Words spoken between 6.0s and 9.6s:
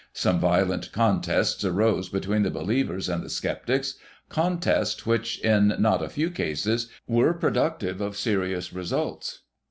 a few cases, were productive of serious results.